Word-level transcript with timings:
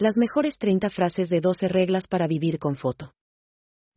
Las 0.00 0.16
mejores 0.16 0.56
30 0.56 0.88
frases 0.88 1.28
de 1.28 1.42
12 1.42 1.68
reglas 1.68 2.08
para 2.08 2.26
vivir 2.26 2.58
con 2.58 2.74
foto. 2.74 3.12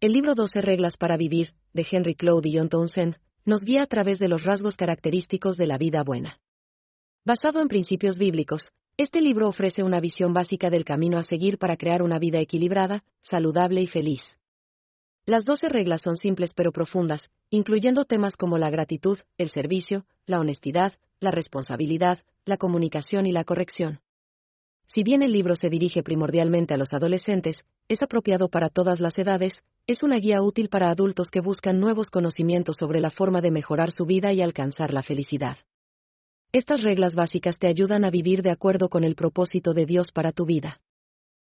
El 0.00 0.10
libro 0.10 0.34
12 0.34 0.60
reglas 0.60 0.96
para 0.96 1.16
vivir, 1.16 1.54
de 1.74 1.86
Henry 1.88 2.16
Cloud 2.16 2.44
y 2.44 2.58
John 2.58 2.68
Townsend, 2.68 3.18
nos 3.44 3.62
guía 3.62 3.84
a 3.84 3.86
través 3.86 4.18
de 4.18 4.26
los 4.26 4.42
rasgos 4.42 4.74
característicos 4.74 5.56
de 5.56 5.68
la 5.68 5.78
vida 5.78 6.02
buena. 6.02 6.40
Basado 7.24 7.60
en 7.60 7.68
principios 7.68 8.18
bíblicos, 8.18 8.72
este 8.96 9.20
libro 9.20 9.46
ofrece 9.48 9.84
una 9.84 10.00
visión 10.00 10.32
básica 10.32 10.70
del 10.70 10.84
camino 10.84 11.18
a 11.18 11.22
seguir 11.22 11.56
para 11.56 11.76
crear 11.76 12.02
una 12.02 12.18
vida 12.18 12.40
equilibrada, 12.40 13.04
saludable 13.22 13.80
y 13.80 13.86
feliz. 13.86 14.40
Las 15.24 15.44
12 15.44 15.68
reglas 15.68 16.02
son 16.02 16.16
simples 16.16 16.50
pero 16.52 16.72
profundas, 16.72 17.30
incluyendo 17.48 18.06
temas 18.06 18.34
como 18.34 18.58
la 18.58 18.70
gratitud, 18.70 19.20
el 19.38 19.50
servicio, 19.50 20.04
la 20.26 20.40
honestidad, 20.40 20.94
la 21.20 21.30
responsabilidad, 21.30 22.24
la 22.44 22.56
comunicación 22.56 23.26
y 23.26 23.30
la 23.30 23.44
corrección. 23.44 24.00
Si 24.94 25.04
bien 25.04 25.22
el 25.22 25.32
libro 25.32 25.56
se 25.56 25.70
dirige 25.70 26.02
primordialmente 26.02 26.74
a 26.74 26.76
los 26.76 26.92
adolescentes, 26.92 27.64
es 27.88 28.02
apropiado 28.02 28.50
para 28.50 28.68
todas 28.68 29.00
las 29.00 29.18
edades, 29.18 29.54
es 29.86 30.02
una 30.02 30.18
guía 30.18 30.42
útil 30.42 30.68
para 30.68 30.90
adultos 30.90 31.30
que 31.30 31.40
buscan 31.40 31.80
nuevos 31.80 32.10
conocimientos 32.10 32.76
sobre 32.76 33.00
la 33.00 33.08
forma 33.08 33.40
de 33.40 33.50
mejorar 33.50 33.90
su 33.90 34.04
vida 34.04 34.34
y 34.34 34.42
alcanzar 34.42 34.92
la 34.92 35.02
felicidad. 35.02 35.56
Estas 36.52 36.82
reglas 36.82 37.14
básicas 37.14 37.58
te 37.58 37.68
ayudan 37.68 38.04
a 38.04 38.10
vivir 38.10 38.42
de 38.42 38.50
acuerdo 38.50 38.90
con 38.90 39.02
el 39.02 39.14
propósito 39.14 39.72
de 39.72 39.86
Dios 39.86 40.12
para 40.12 40.30
tu 40.30 40.44
vida. 40.44 40.82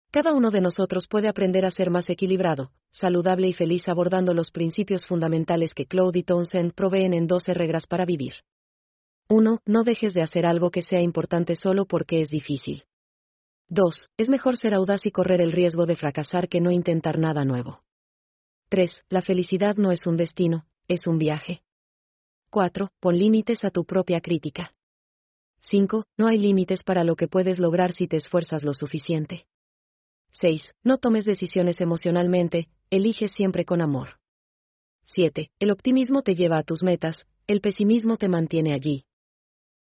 Cada 0.09 0.33
uno 0.33 0.49
de 0.49 0.61
nosotros 0.61 1.07
puede 1.07 1.27
aprender 1.27 1.63
a 1.67 1.69
ser 1.69 1.91
más 1.91 2.09
equilibrado, 2.09 2.71
saludable 2.89 3.47
y 3.47 3.53
feliz 3.53 3.87
abordando 3.87 4.33
los 4.33 4.49
principios 4.49 5.05
fundamentales 5.05 5.75
que 5.75 5.85
Claude 5.85 6.17
y 6.17 6.23
Townsend 6.23 6.73
proveen 6.73 7.13
en 7.13 7.27
12 7.27 7.53
reglas 7.53 7.85
para 7.85 8.05
vivir. 8.05 8.33
1. 9.29 9.59
No 9.63 9.83
dejes 9.83 10.15
de 10.15 10.23
hacer 10.23 10.47
algo 10.47 10.71
que 10.71 10.81
sea 10.81 11.01
importante 11.01 11.55
solo 11.55 11.85
porque 11.85 12.21
es 12.21 12.29
difícil. 12.29 12.83
2. 13.69 14.09
Es 14.17 14.29
mejor 14.29 14.55
ser 14.55 14.73
audaz 14.73 15.05
y 15.05 15.11
correr 15.11 15.41
el 15.41 15.51
riesgo 15.51 15.85
de 15.85 15.97
fracasar 15.97 16.47
que 16.47 16.61
no 16.61 16.71
intentar 16.71 17.19
nada 17.19 17.43
nuevo. 17.43 17.83
3. 18.69 19.03
La 19.09 19.21
felicidad 19.21 19.75
no 19.75 19.91
es 19.91 20.07
un 20.07 20.15
destino, 20.15 20.65
es 20.87 21.05
un 21.05 21.17
viaje. 21.17 21.63
4. 22.49 22.89
Pon 23.01 23.17
límites 23.17 23.65
a 23.65 23.69
tu 23.69 23.83
propia 23.83 24.21
crítica. 24.21 24.73
5. 25.59 26.05
No 26.17 26.27
hay 26.27 26.37
límites 26.37 26.83
para 26.83 27.03
lo 27.03 27.17
que 27.17 27.27
puedes 27.27 27.59
lograr 27.59 27.91
si 27.91 28.07
te 28.07 28.15
esfuerzas 28.15 28.63
lo 28.63 28.73
suficiente. 28.73 29.47
6. 30.31 30.73
No 30.83 30.97
tomes 30.97 31.25
decisiones 31.25 31.81
emocionalmente, 31.81 32.69
elige 32.89 33.27
siempre 33.27 33.65
con 33.65 33.81
amor. 33.81 34.19
7. 35.07 35.51
El 35.59 35.71
optimismo 35.71 36.21
te 36.21 36.35
lleva 36.35 36.57
a 36.57 36.63
tus 36.63 36.83
metas, 36.83 37.25
el 37.47 37.59
pesimismo 37.59 38.15
te 38.15 38.29
mantiene 38.29 38.73
allí. 38.73 39.03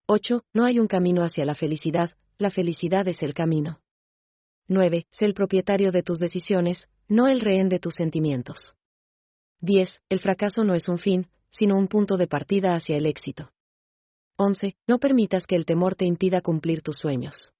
8. 0.07 0.43
No 0.55 0.65
hay 0.65 0.79
un 0.79 0.87
camino 0.87 1.23
hacia 1.23 1.45
la 1.45 1.55
felicidad, 1.55 2.17
la 2.39 2.51
felicidad 2.51 3.07
es 3.09 3.23
el 3.23 3.35
camino. 3.35 3.81
9. 4.69 5.07
Sé 5.11 5.25
el 5.25 5.35
propietario 5.35 5.93
de 5.93 6.03
tus 6.03 6.19
decisiones, 6.19 6.89
no 7.09 7.27
el 7.29 7.41
rehén 7.41 7.69
de 7.69 7.79
tus 7.79 7.95
sentimientos. 7.95 8.75
10. 9.61 10.01
El 10.09 10.21
fracaso 10.21 10.65
no 10.65 10.75
es 10.75 10.89
un 10.89 10.99
fin, 10.99 11.29
sino 11.51 11.77
un 11.77 11.89
punto 11.89 12.17
de 12.17 12.27
partida 12.27 12.75
hacia 12.75 12.97
el 12.97 13.07
éxito. 13.07 13.53
11. 14.37 14.77
No 14.87 14.99
permitas 14.99 15.45
que 15.45 15.55
el 15.55 15.65
temor 15.65 15.95
te 15.95 16.07
impida 16.07 16.41
cumplir 16.41 16.83
tus 16.83 16.97
sueños. 16.97 17.53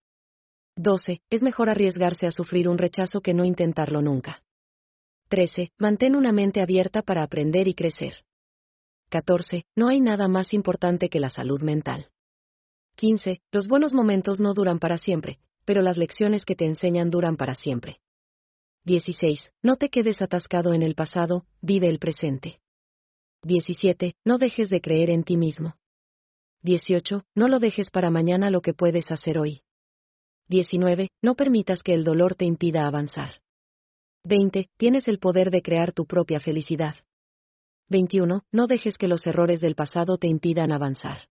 12. 0.77 1.23
Es 1.31 1.43
mejor 1.43 1.69
arriesgarse 1.69 2.27
a 2.27 2.33
sufrir 2.33 2.69
un 2.69 2.79
rechazo 2.79 3.21
que 3.21 3.35
no 3.35 3.45
intentarlo 3.45 4.03
nunca. 4.03 4.43
13. 5.29 5.73
Mantén 5.79 6.17
una 6.17 6.33
mente 6.33 6.61
abierta 6.61 7.03
para 7.03 7.23
aprender 7.23 7.69
y 7.69 7.75
crecer. 7.75 8.25
14. 9.11 9.65
No 9.77 9.89
hay 9.89 10.01
nada 10.01 10.27
más 10.27 10.53
importante 10.53 11.09
que 11.09 11.21
la 11.21 11.31
salud 11.31 11.63
mental. 11.63 12.11
15. 12.97 13.41
Los 13.51 13.67
buenos 13.67 13.93
momentos 13.93 14.41
no 14.41 14.55
duran 14.55 14.79
para 14.79 14.99
siempre, 14.99 15.39
pero 15.65 15.83
las 15.83 15.97
lecciones 15.97 16.45
que 16.45 16.55
te 16.55 16.65
enseñan 16.65 17.11
duran 17.11 17.37
para 17.37 17.55
siempre. 17.55 18.01
16. 18.85 19.53
No 19.63 19.77
te 19.77 19.89
quedes 19.89 20.23
atascado 20.23 20.75
en 20.75 20.83
el 20.83 20.95
pasado, 20.95 21.47
vive 21.61 21.89
el 21.89 21.99
presente. 21.99 22.61
17. 23.43 24.15
No 24.25 24.39
dejes 24.39 24.71
de 24.71 24.81
creer 24.81 25.11
en 25.11 25.25
ti 25.25 25.37
mismo. 25.37 25.77
18. 26.63 27.25
No 27.35 27.49
lo 27.49 27.59
dejes 27.59 27.91
para 27.91 28.11
mañana 28.11 28.51
lo 28.51 28.61
que 28.61 28.75
puedes 28.75 29.11
hacer 29.11 29.39
hoy. 29.39 29.63
19. 30.49 31.09
No 31.23 31.35
permitas 31.35 31.83
que 31.83 31.95
el 31.95 32.05
dolor 32.05 32.35
te 32.35 32.45
impida 32.45 32.87
avanzar. 32.87 33.41
20. 34.25 34.69
Tienes 34.77 35.09
el 35.09 35.19
poder 35.19 35.51
de 35.51 35.63
crear 35.63 35.93
tu 35.93 36.07
propia 36.07 36.41
felicidad. 36.41 36.95
21. 37.89 38.45
No 38.53 38.67
dejes 38.67 38.97
que 38.97 39.09
los 39.09 39.27
errores 39.27 39.61
del 39.61 39.75
pasado 39.75 40.17
te 40.17 40.29
impidan 40.29 40.73
avanzar. 40.73 41.29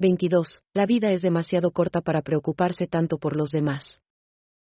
22. 0.00 0.62
La 0.72 0.86
vida 0.86 1.10
es 1.12 1.20
demasiado 1.20 1.72
corta 1.72 2.00
para 2.00 2.22
preocuparse 2.22 2.86
tanto 2.86 3.18
por 3.18 3.36
los 3.36 3.50
demás. 3.50 4.00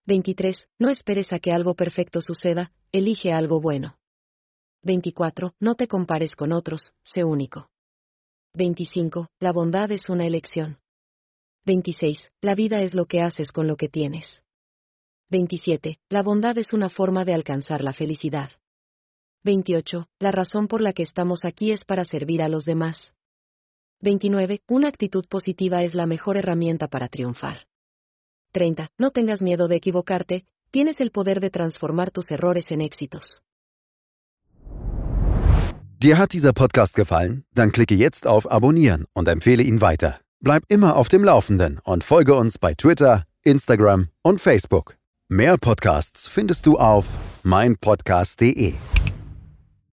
23. 0.07 0.71
No 0.79 0.89
esperes 0.89 1.35
a 1.35 1.39
que 1.39 1.53
algo 1.53 1.75
perfecto 1.75 2.23
suceda, 2.23 2.73
elige 2.91 3.31
algo 3.31 3.61
bueno. 3.61 3.99
24. 4.83 5.53
No 5.61 5.75
te 5.75 5.89
compares 5.89 6.35
con 6.35 6.53
otros, 6.55 6.95
sé 7.05 7.23
único. 7.23 7.69
25. 8.55 9.29
La 9.41 9.53
bondad 9.53 9.93
es 9.93 10.09
una 10.09 10.27
elección. 10.27 10.79
26. 11.67 12.33
La 12.41 12.55
vida 12.55 12.81
es 12.81 12.95
lo 12.95 13.05
que 13.05 13.21
haces 13.21 13.53
con 13.53 13.67
lo 13.67 13.77
que 13.77 13.91
tienes. 13.91 14.43
27. 15.29 15.99
La 16.09 16.23
bondad 16.23 16.57
es 16.57 16.73
una 16.73 16.89
forma 16.89 17.27
de 17.27 17.35
alcanzar 17.35 17.85
la 17.85 17.93
felicidad. 17.93 18.53
28. 19.45 20.07
La 20.19 20.31
razón 20.31 20.67
por 20.67 20.81
la 20.81 20.95
que 20.95 21.03
estamos 21.03 21.45
aquí 21.45 21.73
es 21.73 21.85
para 21.85 22.05
servir 22.05 22.41
a 22.41 22.49
los 22.49 22.65
demás. 22.65 23.15
29. 24.01 24.61
Una 24.69 24.89
actitud 24.89 25.27
positiva 25.29 25.83
es 25.83 25.95
la 25.95 26.07
mejor 26.07 26.37
herramienta 26.37 26.89
para 26.89 27.09
triunfar. 27.09 27.67
30. 28.53 28.89
No 28.99 29.11
tengas 29.11 29.43
miedo 29.43 29.69
de 29.69 29.77
equivocarte, 29.77 30.45
tienes 30.71 31.01
el 31.01 31.11
poder 31.11 31.41
de 31.41 31.51
transformar 31.51 32.11
tus 32.11 32.31
errores 32.31 32.71
en 32.71 32.81
éxitos. 32.81 33.43
Dir 35.99 36.17
hat 36.17 36.33
dieser 36.33 36.55
Podcast 36.55 36.97
gefallen? 36.97 37.45
Dann 37.55 37.73
klicke 37.73 37.95
jetzt 37.95 38.27
auf 38.27 38.51
Abonnieren 38.51 39.05
und 39.13 39.29
empfehle 39.29 39.63
ihn 39.63 39.83
weiter. 39.83 40.19
Bleib 40.41 40.63
immer 40.69 40.97
auf 40.97 41.09
dem 41.09 41.23
Laufenden 41.23 41.79
und 41.85 42.03
folge 42.05 42.35
uns 42.35 42.59
bei 42.59 42.73
Twitter, 42.73 43.27
Instagram 43.43 44.09
und 44.23 44.41
Facebook. 44.41 44.97
Mehr 45.29 45.59
Podcasts 45.59 46.27
findest 46.27 46.65
du 46.65 46.79
auf 46.79 47.19
meinpodcast.de. 47.43 48.77